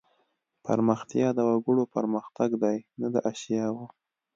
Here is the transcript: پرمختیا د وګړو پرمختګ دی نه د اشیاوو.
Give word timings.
پرمختیا 0.65 1.27
د 1.35 1.39
وګړو 1.49 1.83
پرمختګ 1.95 2.49
دی 2.63 2.77
نه 2.99 3.07
د 3.13 3.15
اشیاوو. 3.31 3.85